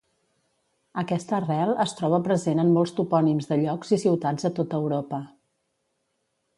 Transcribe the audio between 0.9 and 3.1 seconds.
Aquesta arrel es troba present en molts